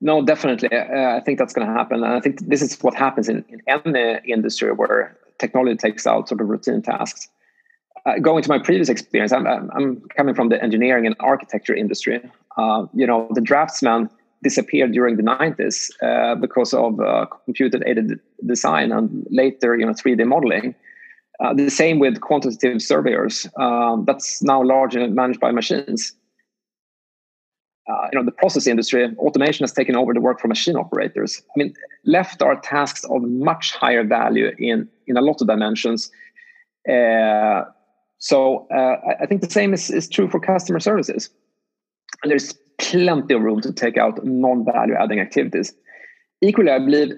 No, 0.00 0.22
definitely. 0.22 0.68
Uh, 0.70 1.16
I 1.16 1.20
think 1.24 1.38
that's 1.38 1.54
going 1.54 1.66
to 1.66 1.72
happen. 1.72 2.04
And 2.04 2.12
I 2.12 2.20
think 2.20 2.46
this 2.46 2.60
is 2.60 2.78
what 2.82 2.94
happens 2.94 3.28
in, 3.28 3.44
in 3.48 3.62
any 3.66 4.20
industry 4.30 4.70
where 4.70 5.16
technology 5.38 5.76
takes 5.76 6.06
out 6.06 6.28
sort 6.28 6.40
of 6.42 6.48
routine 6.48 6.82
tasks. 6.82 7.28
Uh, 8.04 8.18
going 8.18 8.42
to 8.42 8.50
my 8.50 8.58
previous 8.58 8.90
experience, 8.90 9.32
I'm, 9.32 9.46
I'm 9.46 10.02
coming 10.14 10.34
from 10.34 10.50
the 10.50 10.62
engineering 10.62 11.06
and 11.06 11.16
architecture 11.20 11.74
industry. 11.74 12.20
Uh, 12.58 12.84
you 12.92 13.06
know, 13.06 13.28
the 13.30 13.40
draftsman 13.40 14.10
disappeared 14.44 14.92
during 14.92 15.16
the 15.16 15.22
90s 15.22 15.90
uh, 16.02 16.36
because 16.36 16.72
of 16.72 17.00
uh, 17.00 17.26
computer 17.44 17.80
aided 17.86 18.20
design 18.46 18.92
and 18.92 19.26
later, 19.30 19.76
you 19.76 19.84
know, 19.84 19.92
3D 19.92 20.24
modeling. 20.26 20.74
Uh, 21.40 21.52
the 21.52 21.68
same 21.68 21.98
with 21.98 22.20
quantitative 22.20 22.80
surveyors. 22.80 23.48
Um, 23.58 24.04
that's 24.04 24.40
now 24.42 24.62
largely 24.62 25.08
managed 25.08 25.40
by 25.40 25.50
machines 25.50 26.12
uh, 27.88 28.08
you 28.12 28.18
know 28.18 28.24
the 28.24 28.32
process 28.32 28.66
industry 28.66 29.04
automation 29.18 29.62
has 29.62 29.72
taken 29.72 29.96
over 29.96 30.14
the 30.14 30.20
work 30.20 30.40
for 30.40 30.48
machine 30.48 30.76
operators 30.76 31.42
i 31.54 31.58
mean 31.58 31.74
left 32.04 32.42
are 32.42 32.58
tasks 32.60 33.04
of 33.04 33.22
much 33.22 33.72
higher 33.72 34.04
value 34.04 34.50
in 34.58 34.88
in 35.06 35.16
a 35.16 35.20
lot 35.20 35.40
of 35.40 35.46
dimensions 35.46 36.10
uh, 36.88 37.62
so 38.18 38.66
uh, 38.74 38.96
i 39.20 39.26
think 39.26 39.42
the 39.42 39.50
same 39.50 39.74
is, 39.74 39.90
is 39.90 40.08
true 40.08 40.28
for 40.28 40.40
customer 40.40 40.80
services 40.80 41.30
and 42.22 42.30
there's 42.30 42.54
plenty 42.78 43.34
of 43.34 43.42
room 43.42 43.60
to 43.60 43.72
take 43.72 43.96
out 43.96 44.24
non-value 44.24 44.94
adding 44.94 45.20
activities 45.20 45.74
equally 46.42 46.70
i 46.70 46.78
believe 46.78 47.12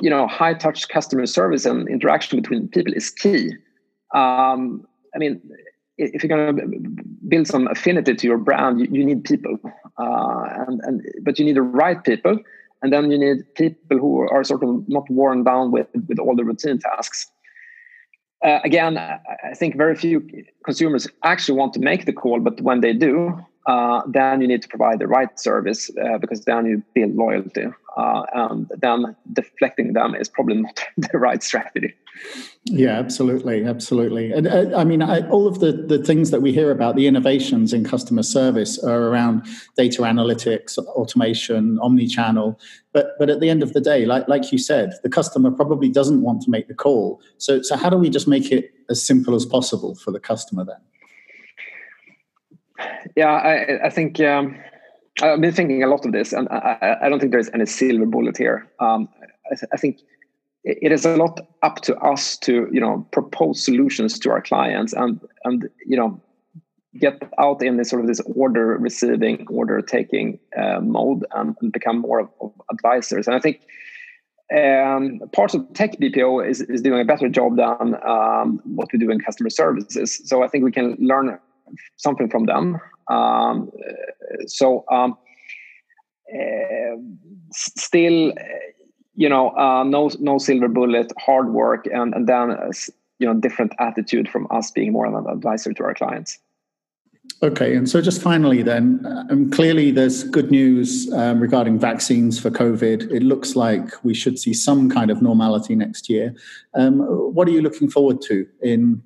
you 0.00 0.10
know 0.10 0.26
high 0.26 0.54
touch 0.54 0.88
customer 0.88 1.26
service 1.26 1.64
and 1.64 1.88
interaction 1.88 2.40
between 2.40 2.68
people 2.68 2.92
is 2.92 3.10
key 3.10 3.52
um, 4.14 4.86
i 5.14 5.18
mean 5.18 5.40
if 5.96 6.22
you're 6.24 6.36
going 6.36 6.56
to 6.56 7.02
build 7.28 7.46
some 7.46 7.68
affinity 7.68 8.14
to 8.14 8.26
your 8.26 8.38
brand, 8.38 8.80
you, 8.80 8.88
you 8.90 9.04
need 9.04 9.24
people, 9.24 9.58
uh, 9.98 10.64
and, 10.66 10.80
and 10.84 11.02
but 11.22 11.38
you 11.38 11.44
need 11.44 11.56
the 11.56 11.62
right 11.62 12.02
people, 12.02 12.38
and 12.82 12.92
then 12.92 13.10
you 13.10 13.18
need 13.18 13.54
people 13.54 13.98
who 13.98 14.28
are 14.28 14.44
sort 14.44 14.62
of 14.62 14.88
not 14.88 15.08
worn 15.08 15.44
down 15.44 15.70
with 15.70 15.86
with 16.08 16.18
all 16.18 16.34
the 16.34 16.44
routine 16.44 16.78
tasks. 16.78 17.30
Uh, 18.44 18.58
again, 18.64 18.98
I 18.98 19.54
think 19.54 19.76
very 19.76 19.94
few 19.94 20.26
consumers 20.64 21.06
actually 21.22 21.56
want 21.56 21.72
to 21.74 21.80
make 21.80 22.04
the 22.04 22.12
call, 22.12 22.40
but 22.40 22.60
when 22.60 22.80
they 22.80 22.92
do, 22.92 23.38
uh, 23.66 24.02
then 24.06 24.40
you 24.40 24.48
need 24.48 24.62
to 24.62 24.68
provide 24.68 24.98
the 24.98 25.06
right 25.06 25.38
service 25.40 25.90
uh, 26.02 26.18
because 26.18 26.44
then 26.44 26.66
you 26.66 26.82
build 26.94 27.14
loyalty. 27.14 27.66
Uh, 27.96 28.24
and 28.34 28.70
then 28.78 29.14
deflecting 29.32 29.92
them 29.92 30.14
is 30.14 30.28
probably 30.28 30.56
not 30.62 30.80
the 30.96 31.18
right 31.18 31.42
strategy. 31.42 31.94
Yeah, 32.64 32.98
absolutely, 32.98 33.64
absolutely. 33.64 34.32
And 34.32 34.46
uh, 34.46 34.76
I 34.76 34.84
mean, 34.84 35.02
I, 35.02 35.28
all 35.28 35.46
of 35.46 35.60
the 35.60 35.72
the 35.72 35.98
things 35.98 36.30
that 36.30 36.40
we 36.40 36.52
hear 36.52 36.70
about 36.70 36.96
the 36.96 37.06
innovations 37.06 37.72
in 37.72 37.84
customer 37.84 38.22
service 38.22 38.78
are 38.82 39.02
around 39.08 39.46
data 39.76 40.02
analytics, 40.02 40.78
automation, 40.78 41.78
omni-channel. 41.82 42.58
But 42.92 43.18
but 43.18 43.30
at 43.30 43.40
the 43.40 43.50
end 43.50 43.62
of 43.62 43.72
the 43.72 43.80
day, 43.80 44.06
like 44.06 44.28
like 44.28 44.52
you 44.52 44.58
said, 44.58 44.94
the 45.02 45.10
customer 45.10 45.50
probably 45.50 45.88
doesn't 45.88 46.22
want 46.22 46.42
to 46.42 46.50
make 46.50 46.68
the 46.68 46.74
call. 46.74 47.20
So 47.38 47.62
so 47.62 47.76
how 47.76 47.90
do 47.90 47.96
we 47.96 48.10
just 48.10 48.28
make 48.28 48.52
it 48.52 48.72
as 48.88 49.04
simple 49.04 49.34
as 49.34 49.44
possible 49.44 49.94
for 49.96 50.12
the 50.12 50.20
customer 50.20 50.64
then? 50.64 50.80
Yeah, 53.16 53.30
I, 53.30 53.86
I 53.86 53.90
think 53.90 54.20
um, 54.20 54.56
I've 55.22 55.40
been 55.40 55.52
thinking 55.52 55.82
a 55.82 55.86
lot 55.86 56.04
of 56.04 56.12
this, 56.12 56.32
and 56.32 56.48
I, 56.50 56.96
I 57.02 57.08
don't 57.08 57.20
think 57.20 57.32
there's 57.32 57.50
any 57.54 57.66
silver 57.66 58.06
bullet 58.06 58.36
here. 58.36 58.68
Um, 58.80 59.08
I, 59.50 59.56
I, 59.72 59.76
think 59.76 60.00
it 60.64 60.90
is 60.90 61.04
a 61.04 61.16
lot 61.16 61.40
up 61.62 61.82
to 61.82 61.96
us 61.98 62.36
to 62.38 62.68
you 62.72 62.80
know 62.80 63.06
propose 63.12 63.64
solutions 63.64 64.18
to 64.20 64.30
our 64.30 64.42
clients 64.42 64.92
and 64.92 65.20
and 65.44 65.68
you 65.86 65.96
know 65.96 66.20
get 66.98 67.22
out 67.38 67.62
in 67.62 67.76
this 67.76 67.90
sort 67.90 68.02
of 68.02 68.08
this 68.08 68.20
order 68.34 68.76
receiving, 68.78 69.46
order 69.48 69.80
taking 69.80 70.38
uh, 70.56 70.80
mode 70.80 71.24
and, 71.34 71.56
and, 71.60 71.72
become 71.72 72.00
more 72.00 72.20
of, 72.20 72.28
of, 72.40 72.52
advisors. 72.70 73.26
And 73.26 73.34
I 73.34 73.40
think 73.40 73.62
um, 74.56 75.20
parts 75.32 75.54
of 75.54 75.66
tech 75.74 75.98
BPO 75.98 76.48
is, 76.48 76.60
is 76.62 76.82
doing 76.82 77.00
a 77.00 77.04
better 77.04 77.28
job 77.28 77.56
than 77.56 77.96
um, 78.06 78.60
what 78.64 78.92
we 78.92 78.98
do 78.98 79.10
in 79.10 79.18
customer 79.18 79.50
services. 79.50 80.20
So 80.24 80.44
I 80.44 80.48
think 80.48 80.64
we 80.64 80.70
can 80.70 80.96
learn 81.00 81.36
something 81.96 82.28
from 82.28 82.46
them. 82.46 82.80
Um, 83.08 83.70
so 84.46 84.84
um, 84.90 85.16
uh, 86.32 86.96
still, 87.52 88.32
you 89.14 89.28
know, 89.28 89.50
uh, 89.50 89.84
no 89.84 90.10
no 90.18 90.38
silver 90.38 90.68
bullet, 90.68 91.12
hard 91.18 91.52
work, 91.52 91.86
and 91.86 92.14
and 92.14 92.26
then 92.26 92.50
uh, 92.50 92.70
you 93.18 93.26
know 93.26 93.34
different 93.34 93.72
attitude 93.78 94.28
from 94.28 94.46
us 94.50 94.70
being 94.70 94.92
more 94.92 95.06
of 95.06 95.14
an 95.14 95.30
advisor 95.30 95.72
to 95.72 95.84
our 95.84 95.94
clients. 95.94 96.38
Okay, 97.42 97.74
and 97.74 97.88
so 97.88 98.00
just 98.00 98.22
finally, 98.22 98.62
then, 98.62 99.04
um, 99.30 99.50
clearly 99.50 99.90
there's 99.90 100.24
good 100.24 100.50
news 100.50 101.12
um, 101.12 101.40
regarding 101.40 101.78
vaccines 101.78 102.38
for 102.38 102.50
COVID. 102.50 103.10
It 103.10 103.22
looks 103.22 103.56
like 103.56 103.92
we 104.04 104.14
should 104.14 104.38
see 104.38 104.54
some 104.54 104.90
kind 104.90 105.10
of 105.10 105.20
normality 105.22 105.74
next 105.74 106.08
year. 106.08 106.34
Um, 106.74 107.00
what 107.34 107.48
are 107.48 107.50
you 107.50 107.62
looking 107.62 107.90
forward 107.90 108.20
to 108.22 108.46
in 108.62 109.02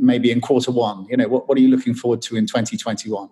maybe 0.00 0.30
in 0.30 0.40
quarter 0.40 0.70
one? 0.70 1.06
You 1.08 1.16
know, 1.16 1.28
what, 1.28 1.48
what 1.48 1.58
are 1.58 1.60
you 1.60 1.68
looking 1.68 1.94
forward 1.94 2.22
to 2.22 2.36
in 2.36 2.46
2021? 2.46 3.28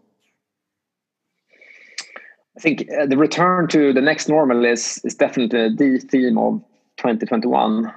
I 2.56 2.60
think 2.60 2.86
uh, 3.00 3.06
the 3.06 3.16
return 3.16 3.68
to 3.68 3.92
the 3.92 4.00
next 4.00 4.28
normal 4.28 4.64
is 4.64 5.00
is 5.04 5.14
definitely 5.14 5.68
the 5.68 5.98
theme 5.98 6.36
of 6.38 6.62
2021. 6.98 7.92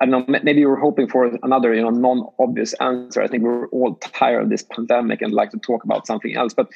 I 0.00 0.06
don't 0.06 0.28
know. 0.28 0.40
Maybe 0.44 0.60
you 0.60 0.68
were 0.68 0.76
hoping 0.76 1.08
for 1.08 1.36
another, 1.42 1.74
you 1.74 1.82
know, 1.82 1.90
non-obvious 1.90 2.72
answer. 2.74 3.20
I 3.20 3.26
think 3.26 3.42
we're 3.42 3.66
all 3.68 3.96
tired 3.96 4.44
of 4.44 4.48
this 4.48 4.62
pandemic 4.62 5.20
and 5.22 5.32
like 5.32 5.50
to 5.50 5.58
talk 5.58 5.82
about 5.82 6.06
something 6.06 6.36
else. 6.36 6.54
But 6.54 6.68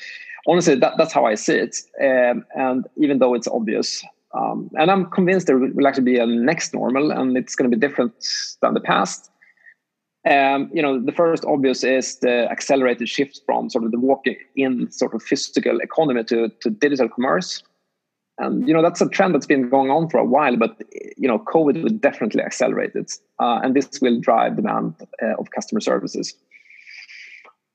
honestly, 0.49 0.75
that, 0.75 0.95
that's 0.99 1.12
how 1.12 1.25
I 1.25 1.37
see 1.37 1.55
it. 1.55 1.77
Um, 2.03 2.45
and 2.57 2.89
even 2.97 3.21
though 3.21 3.35
it's 3.35 3.47
obvious, 3.47 4.05
um, 4.35 4.71
and 4.75 4.91
I'm 4.91 5.07
convinced 5.11 5.47
there 5.47 5.59
will 5.59 5.87
actually 5.87 6.05
be 6.05 6.19
a 6.19 6.27
next 6.27 6.75
normal, 6.75 7.12
and 7.12 7.37
it's 7.37 7.55
going 7.55 7.71
to 7.71 7.77
be 7.77 7.81
different 7.81 8.12
than 8.61 8.75
the 8.75 8.81
past. 8.81 9.31
Um, 10.29 10.71
you 10.73 10.81
know, 10.81 11.00
the 11.00 11.12
first 11.12 11.45
obvious 11.45 11.83
is 11.83 12.19
the 12.21 12.49
accelerated 12.50 13.09
shift 13.09 13.41
from 13.45 13.69
sort 13.69 13.85
of 13.85 13.91
the 13.91 13.99
walk-in 13.99 14.91
sort 14.91 15.14
of 15.14 15.23
physical 15.23 15.81
economy 15.81 16.23
to, 16.25 16.49
to 16.61 16.71
digital 16.71 17.09
commerce. 17.09 17.62
And 18.38 18.67
you 18.67 18.73
know 18.73 18.83
that's 18.83 19.00
a 19.00 19.09
trend 19.09 19.35
that's 19.35 19.47
been 19.47 19.69
going 19.69 19.91
on 19.91 20.09
for 20.09 20.19
a 20.19 20.25
while, 20.25 20.57
but 20.57 20.83
you 21.17 21.29
know 21.29 21.38
COVID 21.38 21.83
would 21.83 22.00
definitely 22.00 22.43
accelerate 22.43 22.93
it, 22.95 23.12
uh, 23.38 23.61
and 23.62 23.75
this 23.75 24.00
will 24.00 24.21
drive 24.21 24.57
demand 24.57 24.95
uh, 25.23 25.35
of 25.38 25.50
customer 25.50 25.81
services. 25.81 26.35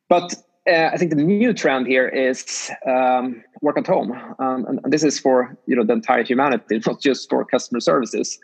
But 0.10 0.34
uh, 0.68 0.90
I 0.92 0.98
think 0.98 1.12
the 1.12 1.24
new 1.24 1.54
trend 1.54 1.88
here 1.88 2.08
is 2.08 2.72
um, 2.88 3.44
work 3.62 3.78
at 3.78 3.86
home, 3.86 4.12
um, 4.40 4.66
and, 4.66 4.92
this 4.92 5.04
is 5.04 5.20
for 5.20 5.56
you 5.68 5.76
know 5.76 5.86
the 5.86 5.94
entire 5.94 6.24
humanity, 6.24 6.82
not 6.88 7.02
just 7.02 7.30
for 7.30 7.46
customer 7.46 7.80
services. 7.80 8.40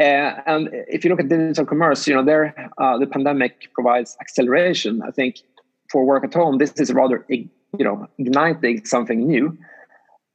Uh, 0.00 0.40
and 0.46 0.70
if 0.88 1.04
you 1.04 1.10
look 1.10 1.20
at 1.20 1.28
digital 1.28 1.66
commerce, 1.66 2.06
you 2.06 2.14
know, 2.14 2.24
there 2.24 2.70
uh, 2.78 2.96
the 2.98 3.06
pandemic 3.06 3.68
provides 3.74 4.16
acceleration. 4.20 5.02
I 5.02 5.10
think 5.10 5.42
for 5.90 6.04
work 6.04 6.24
at 6.24 6.32
home, 6.32 6.58
this 6.58 6.72
is 6.72 6.92
rather 6.92 7.24
you 7.28 7.48
know 7.78 8.08
igniting 8.18 8.84
something 8.86 9.26
new. 9.26 9.56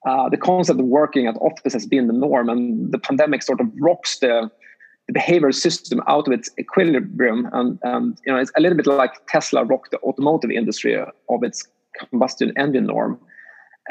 Uh, 0.07 0.29
the 0.29 0.37
concept 0.37 0.79
of 0.79 0.85
working 0.85 1.27
at 1.27 1.35
office 1.37 1.73
has 1.73 1.85
been 1.85 2.07
the 2.07 2.13
norm, 2.13 2.49
and 2.49 2.91
the 2.91 2.99
pandemic 2.99 3.41
sort 3.41 3.59
of 3.59 3.67
rocks 3.79 4.19
the, 4.19 4.49
the 5.07 5.13
behavior 5.13 5.51
system 5.51 6.01
out 6.07 6.27
of 6.27 6.33
its 6.33 6.49
equilibrium. 6.59 7.49
And, 7.51 7.79
and 7.81 8.17
you 8.25 8.31
know, 8.31 8.39
it's 8.39 8.51
a 8.55 8.61
little 8.61 8.77
bit 8.77 8.87
like 8.87 9.13
Tesla 9.27 9.65
rocked 9.65 9.91
the 9.91 9.99
automotive 9.99 10.51
industry 10.51 10.95
of 10.95 11.43
its 11.43 11.67
combustion 11.99 12.53
engine 12.57 12.85
norm. 12.85 13.19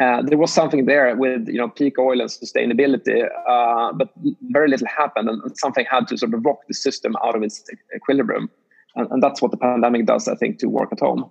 Uh, 0.01 0.21
there 0.23 0.37
was 0.37 0.53
something 0.53 0.85
there 0.85 1.17
with 1.17 1.49
you 1.49 1.59
know 1.59 1.69
peak 1.69 1.99
oil 1.99 2.21
and 2.21 2.29
sustainability, 2.29 3.27
uh, 3.49 3.93
but 3.93 4.11
very 4.51 4.69
little 4.69 4.87
happened, 4.87 5.29
and 5.29 5.41
something 5.57 5.87
had 5.91 6.07
to 6.09 6.19
sort 6.19 6.35
of 6.35 6.45
rock 6.45 6.59
the 6.69 6.75
system 6.75 7.17
out 7.25 7.35
of 7.35 7.43
its 7.43 7.65
equilibrium, 7.95 8.51
and, 8.97 9.11
and 9.11 9.23
that's 9.23 9.41
what 9.41 9.51
the 9.53 9.57
pandemic 9.57 10.05
does, 10.05 10.29
I 10.29 10.35
think, 10.35 10.59
to 10.59 10.69
work 10.69 10.91
at 10.93 11.01
home. 11.01 11.31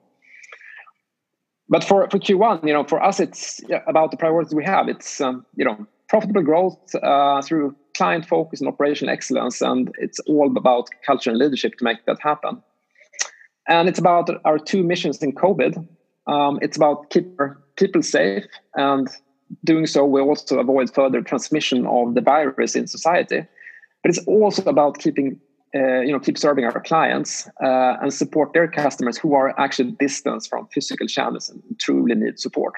But 1.69 1.83
for 1.83 2.09
for 2.09 2.17
Q1, 2.17 2.65
you 2.65 2.73
know, 2.73 2.83
for 2.83 3.01
us, 3.03 3.19
it's 3.19 3.61
about 3.87 4.09
the 4.11 4.17
priorities 4.17 4.55
we 4.55 4.65
have. 4.65 4.87
It's 4.87 5.21
um, 5.21 5.45
you 5.55 5.65
know 5.65 5.85
profitable 6.09 6.43
growth 6.43 6.95
uh, 6.95 7.41
through 7.43 7.75
client 7.95 8.25
focus 8.25 8.61
and 8.61 8.67
operational 8.67 9.13
excellence, 9.13 9.61
and 9.61 9.91
it's 9.99 10.19
all 10.21 10.55
about 10.57 10.89
culture 11.05 11.29
and 11.29 11.37
leadership 11.37 11.77
to 11.77 11.83
make 11.83 12.03
that 12.05 12.17
happen. 12.19 12.63
And 13.67 13.87
it's 13.89 13.99
about 13.99 14.29
our 14.43 14.57
two 14.57 14.83
missions 14.83 15.21
in 15.23 15.33
COVID. 15.33 15.87
Um, 16.27 16.59
it's 16.61 16.77
about 16.77 17.09
keep 17.09 17.37
people 17.75 18.01
safe, 18.01 18.45
and 18.75 19.07
doing 19.63 19.85
so 19.85 20.05
will 20.05 20.27
also 20.29 20.59
avoid 20.59 20.93
further 20.93 21.21
transmission 21.21 21.85
of 21.85 22.15
the 22.15 22.21
virus 22.21 22.75
in 22.75 22.87
society. 22.87 23.45
But 24.03 24.09
it's 24.09 24.25
also 24.27 24.63
about 24.63 24.99
keeping, 24.99 25.39
uh, 25.75 26.01
you 26.01 26.11
know, 26.11 26.19
keep 26.19 26.37
serving 26.37 26.65
our 26.65 26.79
clients 26.81 27.47
uh, 27.63 27.97
and 28.01 28.13
support 28.13 28.53
their 28.53 28.67
customers 28.67 29.17
who 29.17 29.33
are 29.33 29.59
actually 29.59 29.91
distant 29.91 30.45
from 30.45 30.67
physical 30.67 31.07
channels 31.07 31.49
and 31.49 31.61
truly 31.79 32.15
need 32.15 32.39
support. 32.39 32.73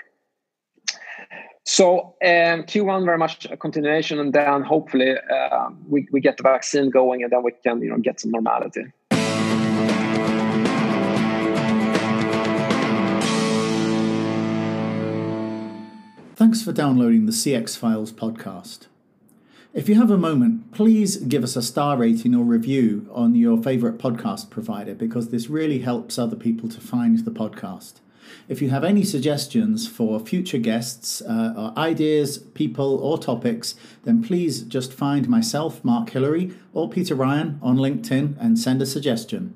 So 1.66 2.16
um, 2.24 2.64
Q1 2.64 3.04
very 3.04 3.18
much 3.18 3.46
a 3.52 3.58
continuation, 3.58 4.20
and 4.20 4.32
then 4.32 4.62
hopefully 4.62 5.16
uh, 5.18 5.70
we, 5.90 6.08
we 6.14 6.22
get 6.22 6.38
the 6.38 6.44
vaccine 6.44 6.90
going, 6.90 7.24
and 7.24 7.32
then 7.32 7.44
we 7.44 7.52
can 7.62 7.82
you 7.82 7.90
know 7.90 7.98
get 7.98 8.22
some 8.22 8.32
normality. 8.32 8.86
Thanks 16.38 16.62
for 16.62 16.72
downloading 16.72 17.26
the 17.26 17.32
CX 17.32 17.76
Files 17.76 18.12
podcast. 18.12 18.86
If 19.74 19.90
you 19.90 19.96
have 19.96 20.12
a 20.12 20.20
moment, 20.20 20.72
please 20.72 21.18
give 21.18 21.44
us 21.44 21.56
a 21.56 21.64
star 21.64 21.98
rating 21.98 22.36
or 22.36 22.44
review 22.44 23.10
on 23.12 23.34
your 23.34 23.60
favourite 23.60 23.98
podcast 23.98 24.52
provider 24.52 24.94
because 24.94 25.30
this 25.30 25.50
really 25.50 25.80
helps 25.80 26.20
other 26.20 26.36
people 26.36 26.70
to 26.70 26.80
find 26.80 27.18
the 27.26 27.32
podcast. 27.32 28.02
If 28.48 28.62
you 28.62 28.70
have 28.70 28.84
any 28.84 29.04
suggestions 29.04 29.88
for 29.88 30.20
future 30.20 30.60
guests, 30.60 31.24
uh, 31.24 31.56
or 31.58 31.74
ideas, 31.76 32.38
people, 32.38 32.98
or 32.98 33.18
topics, 33.18 33.74
then 34.04 34.24
please 34.24 34.62
just 34.62 34.94
find 34.94 35.28
myself, 35.28 35.84
Mark 35.84 36.12
Hillary, 36.12 36.54
or 36.72 36.88
Peter 36.88 37.16
Ryan 37.16 37.58
on 37.64 37.78
LinkedIn 37.78 38.36
and 38.40 38.60
send 38.60 38.80
a 38.84 38.86
suggestion. 38.86 39.56